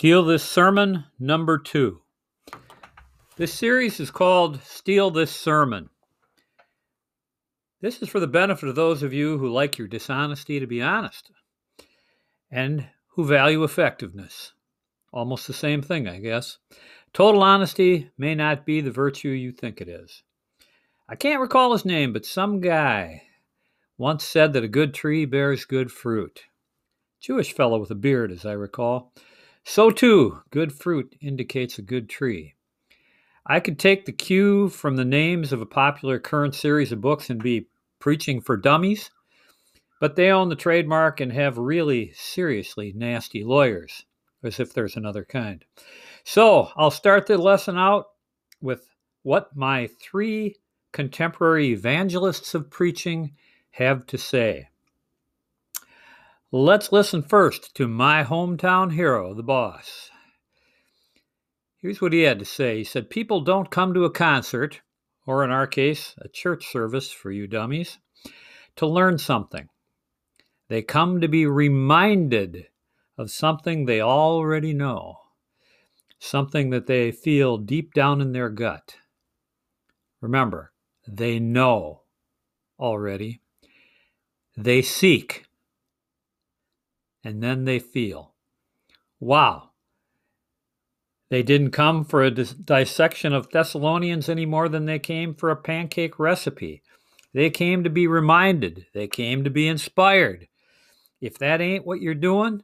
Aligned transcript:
Steal 0.00 0.24
This 0.24 0.42
Sermon, 0.42 1.04
number 1.18 1.58
two. 1.58 2.00
This 3.36 3.52
series 3.52 4.00
is 4.00 4.10
called 4.10 4.62
Steal 4.62 5.10
This 5.10 5.30
Sermon. 5.30 5.90
This 7.82 8.00
is 8.00 8.08
for 8.08 8.18
the 8.18 8.26
benefit 8.26 8.70
of 8.70 8.76
those 8.76 9.02
of 9.02 9.12
you 9.12 9.36
who 9.36 9.50
like 9.50 9.76
your 9.76 9.88
dishonesty 9.88 10.58
to 10.58 10.66
be 10.66 10.80
honest 10.80 11.30
and 12.50 12.86
who 13.08 13.26
value 13.26 13.62
effectiveness. 13.62 14.54
Almost 15.12 15.46
the 15.46 15.52
same 15.52 15.82
thing, 15.82 16.08
I 16.08 16.18
guess. 16.18 16.56
Total 17.12 17.42
honesty 17.42 18.10
may 18.16 18.34
not 18.34 18.64
be 18.64 18.80
the 18.80 18.90
virtue 18.90 19.28
you 19.28 19.52
think 19.52 19.82
it 19.82 19.88
is. 19.90 20.22
I 21.10 21.14
can't 21.14 21.42
recall 21.42 21.72
his 21.72 21.84
name, 21.84 22.14
but 22.14 22.24
some 22.24 22.62
guy 22.62 23.24
once 23.98 24.24
said 24.24 24.54
that 24.54 24.64
a 24.64 24.68
good 24.68 24.94
tree 24.94 25.26
bears 25.26 25.66
good 25.66 25.92
fruit. 25.92 26.44
Jewish 27.20 27.52
fellow 27.52 27.78
with 27.78 27.90
a 27.90 27.94
beard, 27.94 28.32
as 28.32 28.46
I 28.46 28.52
recall. 28.52 29.12
So, 29.64 29.90
too, 29.90 30.42
good 30.50 30.72
fruit 30.72 31.14
indicates 31.20 31.78
a 31.78 31.82
good 31.82 32.08
tree. 32.08 32.54
I 33.46 33.60
could 33.60 33.78
take 33.78 34.04
the 34.04 34.12
cue 34.12 34.68
from 34.68 34.96
the 34.96 35.04
names 35.04 35.52
of 35.52 35.60
a 35.60 35.66
popular 35.66 36.18
current 36.18 36.54
series 36.54 36.92
of 36.92 37.00
books 37.00 37.30
and 37.30 37.42
be 37.42 37.68
preaching 37.98 38.40
for 38.40 38.56
dummies, 38.56 39.10
but 40.00 40.16
they 40.16 40.30
own 40.30 40.48
the 40.48 40.56
trademark 40.56 41.20
and 41.20 41.32
have 41.32 41.58
really 41.58 42.12
seriously 42.14 42.92
nasty 42.96 43.44
lawyers, 43.44 44.06
as 44.42 44.60
if 44.60 44.72
there's 44.72 44.96
another 44.96 45.24
kind. 45.24 45.64
So, 46.24 46.70
I'll 46.76 46.90
start 46.90 47.26
the 47.26 47.38
lesson 47.38 47.76
out 47.76 48.06
with 48.60 48.88
what 49.22 49.54
my 49.54 49.88
three 50.00 50.56
contemporary 50.92 51.68
evangelists 51.68 52.54
of 52.54 52.70
preaching 52.70 53.32
have 53.72 54.06
to 54.06 54.18
say. 54.18 54.69
Let's 56.52 56.90
listen 56.90 57.22
first 57.22 57.76
to 57.76 57.86
my 57.86 58.24
hometown 58.24 58.92
hero, 58.92 59.34
the 59.34 59.42
boss. 59.44 60.10
Here's 61.76 62.00
what 62.00 62.12
he 62.12 62.22
had 62.22 62.40
to 62.40 62.44
say. 62.44 62.78
He 62.78 62.84
said, 62.84 63.08
People 63.08 63.42
don't 63.42 63.70
come 63.70 63.94
to 63.94 64.04
a 64.04 64.10
concert, 64.10 64.80
or 65.24 65.44
in 65.44 65.52
our 65.52 65.68
case, 65.68 66.16
a 66.18 66.26
church 66.28 66.66
service 66.66 67.12
for 67.12 67.30
you 67.30 67.46
dummies, 67.46 67.98
to 68.74 68.86
learn 68.88 69.18
something. 69.18 69.68
They 70.68 70.82
come 70.82 71.20
to 71.20 71.28
be 71.28 71.46
reminded 71.46 72.66
of 73.16 73.30
something 73.30 73.84
they 73.84 74.00
already 74.00 74.74
know, 74.74 75.18
something 76.18 76.70
that 76.70 76.88
they 76.88 77.12
feel 77.12 77.58
deep 77.58 77.94
down 77.94 78.20
in 78.20 78.32
their 78.32 78.50
gut. 78.50 78.96
Remember, 80.20 80.72
they 81.06 81.38
know 81.38 82.02
already. 82.76 83.40
They 84.56 84.82
seek 84.82 85.44
and 87.24 87.42
then 87.42 87.64
they 87.64 87.78
feel. 87.78 88.34
Wow. 89.18 89.70
They 91.30 91.42
didn't 91.42 91.70
come 91.70 92.04
for 92.04 92.22
a 92.22 92.30
dis- 92.30 92.54
dissection 92.54 93.32
of 93.32 93.50
Thessalonians 93.50 94.28
any 94.28 94.46
more 94.46 94.68
than 94.68 94.86
they 94.86 94.98
came 94.98 95.34
for 95.34 95.50
a 95.50 95.56
pancake 95.56 96.18
recipe. 96.18 96.82
They 97.32 97.50
came 97.50 97.84
to 97.84 97.90
be 97.90 98.06
reminded, 98.08 98.86
they 98.92 99.06
came 99.06 99.44
to 99.44 99.50
be 99.50 99.68
inspired. 99.68 100.48
If 101.20 101.38
that 101.38 101.60
ain't 101.60 101.86
what 101.86 102.00
you're 102.00 102.14
doing, 102.14 102.62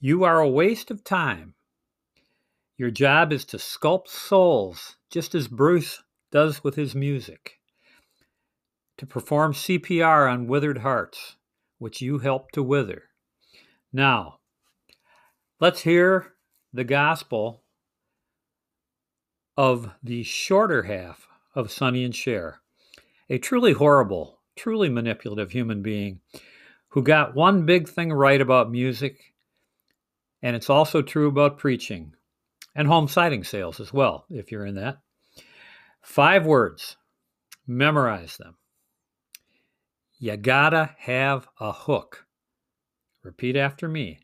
you 0.00 0.24
are 0.24 0.40
a 0.40 0.48
waste 0.48 0.90
of 0.90 1.04
time. 1.04 1.54
Your 2.76 2.90
job 2.90 3.32
is 3.32 3.44
to 3.46 3.58
sculpt 3.58 4.08
souls, 4.08 4.96
just 5.10 5.34
as 5.34 5.48
Bruce 5.48 6.02
does 6.30 6.64
with 6.64 6.74
his 6.74 6.94
music, 6.94 7.58
to 8.96 9.06
perform 9.06 9.52
CPR 9.52 10.30
on 10.30 10.46
withered 10.46 10.78
hearts, 10.78 11.36
which 11.78 12.00
you 12.00 12.18
help 12.18 12.50
to 12.52 12.62
wither. 12.62 13.09
Now, 13.92 14.38
let's 15.58 15.80
hear 15.80 16.34
the 16.72 16.84
gospel 16.84 17.62
of 19.56 19.90
the 20.02 20.22
shorter 20.22 20.84
half 20.84 21.26
of 21.54 21.72
Sonny 21.72 22.04
and 22.04 22.14
Cher, 22.14 22.60
a 23.28 23.38
truly 23.38 23.72
horrible, 23.72 24.38
truly 24.56 24.88
manipulative 24.88 25.50
human 25.50 25.82
being 25.82 26.20
who 26.90 27.02
got 27.02 27.34
one 27.34 27.66
big 27.66 27.88
thing 27.88 28.12
right 28.12 28.40
about 28.40 28.70
music, 28.70 29.34
and 30.42 30.54
it's 30.54 30.70
also 30.70 31.02
true 31.02 31.28
about 31.28 31.58
preaching 31.58 32.14
and 32.74 32.86
home 32.86 33.08
siding 33.08 33.44
sales 33.44 33.80
as 33.80 33.92
well, 33.92 34.24
if 34.30 34.52
you're 34.52 34.66
in 34.66 34.76
that. 34.76 34.98
Five 36.00 36.46
words, 36.46 36.96
memorize 37.66 38.36
them. 38.36 38.56
You 40.18 40.36
gotta 40.36 40.94
have 40.98 41.48
a 41.58 41.72
hook. 41.72 42.26
Repeat 43.22 43.56
after 43.56 43.88
me. 43.88 44.20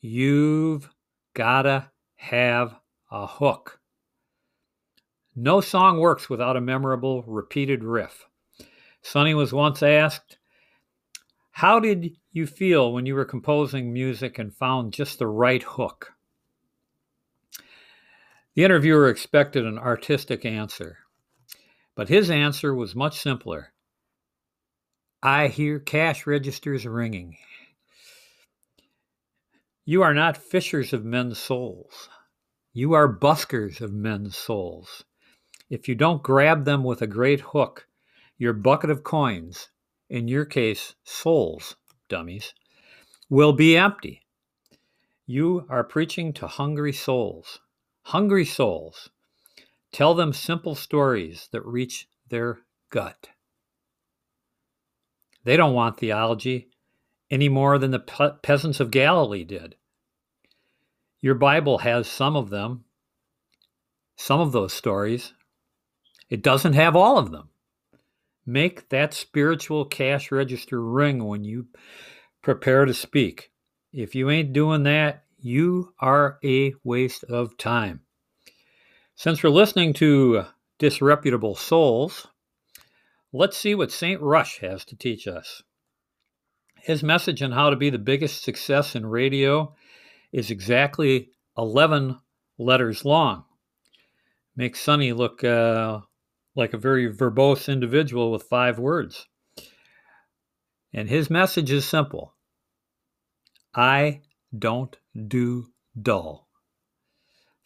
You've 0.00 0.88
gotta 1.34 1.90
have 2.16 2.74
a 3.10 3.26
hook. 3.26 3.80
No 5.36 5.60
song 5.60 5.98
works 5.98 6.28
without 6.28 6.56
a 6.56 6.60
memorable, 6.60 7.22
repeated 7.22 7.84
riff. 7.84 8.26
Sonny 9.02 9.34
was 9.34 9.52
once 9.52 9.82
asked, 9.82 10.38
How 11.52 11.80
did 11.80 12.16
you 12.32 12.46
feel 12.46 12.92
when 12.92 13.06
you 13.06 13.14
were 13.14 13.24
composing 13.24 13.92
music 13.92 14.38
and 14.38 14.54
found 14.54 14.92
just 14.92 15.18
the 15.18 15.26
right 15.26 15.62
hook? 15.62 16.12
The 18.54 18.64
interviewer 18.64 19.08
expected 19.08 19.64
an 19.64 19.78
artistic 19.78 20.44
answer, 20.44 20.98
but 21.94 22.08
his 22.08 22.30
answer 22.30 22.74
was 22.74 22.96
much 22.96 23.20
simpler. 23.20 23.72
I 25.22 25.48
hear 25.48 25.78
cash 25.78 26.26
registers 26.26 26.84
ringing. 26.84 27.36
You 29.84 30.02
are 30.02 30.14
not 30.14 30.36
fishers 30.36 30.92
of 30.92 31.04
men's 31.04 31.38
souls. 31.38 32.08
You 32.72 32.92
are 32.92 33.08
buskers 33.12 33.80
of 33.80 33.92
men's 33.92 34.36
souls. 34.36 35.04
If 35.68 35.88
you 35.88 35.94
don't 35.94 36.22
grab 36.22 36.64
them 36.64 36.84
with 36.84 37.02
a 37.02 37.06
great 37.06 37.40
hook, 37.40 37.86
your 38.36 38.52
bucket 38.52 38.90
of 38.90 39.04
coins, 39.04 39.70
in 40.08 40.28
your 40.28 40.44
case, 40.44 40.94
souls, 41.04 41.76
dummies, 42.08 42.54
will 43.28 43.52
be 43.52 43.76
empty. 43.76 44.22
You 45.26 45.66
are 45.68 45.84
preaching 45.84 46.32
to 46.34 46.46
hungry 46.46 46.92
souls. 46.92 47.60
Hungry 48.02 48.44
souls. 48.44 49.10
Tell 49.92 50.14
them 50.14 50.32
simple 50.32 50.74
stories 50.74 51.48
that 51.52 51.64
reach 51.64 52.08
their 52.28 52.60
gut. 52.90 53.28
They 55.44 55.56
don't 55.56 55.74
want 55.74 55.98
theology 55.98 56.69
any 57.30 57.48
more 57.48 57.78
than 57.78 57.90
the 57.90 58.00
pe- 58.00 58.38
peasants 58.42 58.80
of 58.80 58.90
Galilee 58.90 59.44
did. 59.44 59.76
Your 61.20 61.34
Bible 61.34 61.78
has 61.78 62.08
some 62.08 62.36
of 62.36 62.50
them, 62.50 62.84
some 64.16 64.40
of 64.40 64.52
those 64.52 64.72
stories. 64.72 65.32
It 66.28 66.42
doesn't 66.42 66.72
have 66.72 66.96
all 66.96 67.18
of 67.18 67.30
them. 67.30 67.48
Make 68.46 68.88
that 68.88 69.14
spiritual 69.14 69.84
cash 69.84 70.32
register 70.32 70.82
ring 70.82 71.24
when 71.24 71.44
you 71.44 71.66
prepare 72.42 72.84
to 72.84 72.94
speak. 72.94 73.50
If 73.92 74.14
you 74.14 74.30
ain't 74.30 74.52
doing 74.52 74.84
that, 74.84 75.24
you 75.38 75.94
are 76.00 76.38
a 76.44 76.74
waste 76.84 77.24
of 77.24 77.56
time. 77.56 78.00
Since 79.14 79.42
we're 79.42 79.50
listening 79.50 79.92
to 79.94 80.44
disreputable 80.78 81.54
souls, 81.54 82.26
let's 83.32 83.56
see 83.56 83.74
what 83.74 83.92
St. 83.92 84.20
Rush 84.20 84.60
has 84.60 84.84
to 84.86 84.96
teach 84.96 85.28
us. 85.28 85.62
His 86.82 87.02
message 87.02 87.42
on 87.42 87.52
how 87.52 87.70
to 87.70 87.76
be 87.76 87.90
the 87.90 87.98
biggest 87.98 88.42
success 88.42 88.94
in 88.94 89.04
radio 89.04 89.74
is 90.32 90.50
exactly 90.50 91.30
11 91.58 92.18
letters 92.58 93.04
long. 93.04 93.44
Makes 94.56 94.80
Sonny 94.80 95.12
look 95.12 95.44
uh, 95.44 96.00
like 96.56 96.72
a 96.72 96.78
very 96.78 97.12
verbose 97.12 97.70
individual 97.70 98.32
with 98.32 98.44
five 98.44 98.78
words. 98.78 99.26
And 100.92 101.08
his 101.08 101.30
message 101.30 101.70
is 101.70 101.84
simple 101.84 102.34
I 103.74 104.22
don't 104.56 104.96
do 105.28 105.66
dull. 106.00 106.48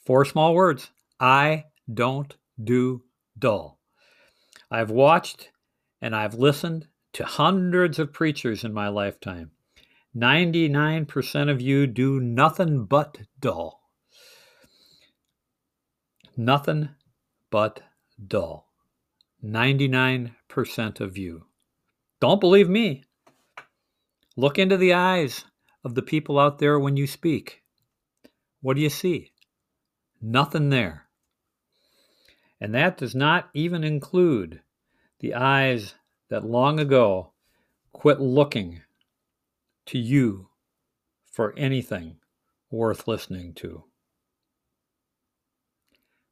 Four 0.05 0.25
small 0.25 0.55
words 0.55 0.91
I 1.21 1.65
don't 1.93 2.35
do 2.63 3.05
dull. 3.39 3.79
I've 4.71 4.91
watched 4.91 5.51
and 6.03 6.15
I've 6.15 6.35
listened 6.35 6.89
to 7.15 7.25
hundreds 7.25 7.99
of 7.99 8.13
preachers 8.13 8.65
in 8.65 8.73
my 8.73 8.89
lifetime. 8.89 9.51
99% 10.17 11.51
of 11.51 11.61
you 11.61 11.87
do 11.87 12.21
nothing 12.21 12.85
but 12.85 13.19
dull. 13.41 13.81
Nothing 16.37 16.91
but 17.51 17.81
dull. 18.25 18.69
99% 19.45 21.01
of 21.01 21.19
you. 21.19 21.47
Don't 22.21 22.41
believe 22.41 22.69
me. 22.69 23.05
Look 24.37 24.59
into 24.59 24.77
the 24.77 24.93
eyes 24.95 25.45
of 25.85 25.95
the 25.95 26.03
people 26.03 26.39
out 26.39 26.59
there 26.59 26.79
when 26.79 26.97
you 26.97 27.07
speak. 27.07 27.63
What 28.61 28.75
do 28.75 28.83
you 28.83 28.91
see? 28.91 29.33
Nothing 30.21 30.71
there. 30.71 31.07
And 32.61 32.75
that 32.75 32.97
does 32.97 33.15
not 33.15 33.51
even 33.53 33.85
include 33.85 34.63
the 35.21 35.35
eyes 35.35 35.95
that 36.35 36.45
long 36.45 36.81
ago 36.81 37.33
quit 37.93 38.21
looking 38.21 38.83
to 39.87 39.99
you 39.99 40.49
for 41.31 41.55
anything 41.57 42.17
worth 42.71 43.09
listening 43.09 43.55
to. 43.55 43.85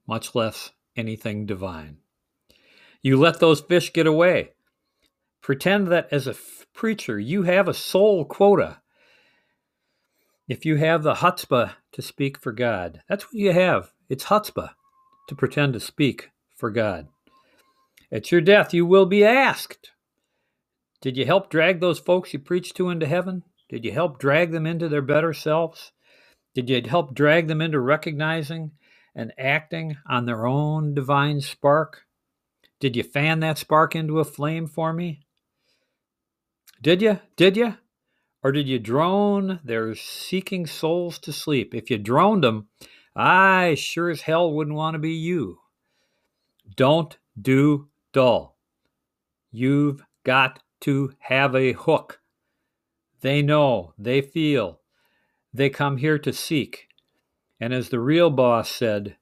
much 0.07 0.35
less 0.35 0.73
anything 0.97 1.47
divine. 1.47 1.99
You 3.03 3.19
let 3.19 3.41
those 3.41 3.61
fish 3.61 3.93
get 3.93 4.07
away. 4.07 4.51
Pretend 5.43 5.89
that 5.89 6.09
as 6.13 6.27
a 6.27 6.33
f- 6.33 6.67
preacher, 6.75 7.19
you 7.19 7.45
have 7.45 7.69
a 7.69 7.75
soul 7.75 8.25
quota. 8.25 8.81
If 10.49 10.67
you 10.67 10.77
have 10.77 11.03
the 11.03 11.15
chutzpah 11.15 11.75
to 11.93 12.03
speak 12.03 12.39
for 12.39 12.53
God, 12.53 13.03
that's 13.09 13.25
what 13.25 13.35
you 13.35 13.53
have. 13.53 13.93
It's 14.09 14.27
chutzpah 14.27 14.71
to 15.29 15.37
pretend 15.37 15.75
to 15.75 15.81
speak 15.81 16.31
for 16.57 16.71
God. 16.71 17.09
At 18.13 18.33
your 18.33 18.43
death, 18.43 18.75
you 18.75 18.87
will 18.87 19.07
be 19.07 19.25
asked 19.25 19.92
Did 21.03 21.17
you 21.17 21.27
help 21.27 21.51
drag 21.51 21.81
those 21.81 21.99
folks 21.99 22.33
you 22.33 22.39
preached 22.39 22.77
to 22.77 22.89
into 22.89 23.07
heaven? 23.07 23.43
Did 23.69 23.85
you 23.85 23.91
help 23.91 24.21
drag 24.21 24.53
them 24.53 24.67
into 24.67 24.89
their 24.89 25.03
better 25.03 25.35
selves? 25.35 25.91
Did 26.55 26.71
you 26.71 26.81
help 26.83 27.13
drag 27.13 27.49
them 27.49 27.61
into 27.61 27.81
recognizing 27.81 28.71
and 29.13 29.33
acting 29.37 29.97
on 30.09 30.27
their 30.27 30.47
own 30.47 30.95
divine 30.95 31.41
spark? 31.41 32.03
Did 32.79 32.95
you 32.95 33.03
fan 33.03 33.41
that 33.41 33.59
spark 33.59 33.97
into 33.97 34.21
a 34.21 34.25
flame 34.25 34.69
for 34.69 34.93
me? 34.93 35.27
Did 36.81 37.03
you? 37.03 37.19
Did 37.37 37.57
you? 37.57 37.77
Or 38.45 38.53
did 38.53 38.69
you 38.69 38.79
drone 38.79 39.59
their 39.65 39.97
seeking 39.97 40.67
souls 40.67 41.19
to 41.21 41.33
sleep? 41.33 41.75
If 41.75 41.91
you 41.91 41.99
droned 41.99 42.45
them, 42.45 42.69
I 43.17 43.75
sure 43.75 44.09
as 44.09 44.23
hell 44.23 44.53
wouldn't 44.53 44.77
want 44.77 44.95
to 44.95 44.99
be 45.01 45.15
you. 45.15 45.59
Don't 46.77 47.17
do 47.41 47.89
dull. 48.13 48.57
You've 49.51 50.05
got 50.25 50.61
to 50.83 51.15
have 51.21 51.55
a 51.55 51.73
hook. 51.73 52.21
They 53.21 53.43
know, 53.43 53.95
they 53.99 54.21
feel, 54.21 54.81
they 55.55 55.71
come 55.71 55.99
here 55.99 56.19
to 56.19 56.33
seek. 56.33 56.89
And 57.61 57.73
as 57.73 57.89
the 57.89 58.01
real 58.01 58.31
boss 58.31 58.71
said, 58.71 59.17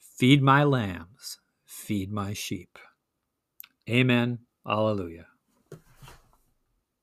feed 0.00 0.42
my 0.42 0.64
lambs, 0.64 1.40
feed 1.66 2.10
my 2.10 2.32
sheep. 2.32 2.78
Amen. 3.88 4.38
Alleluia. 4.66 5.26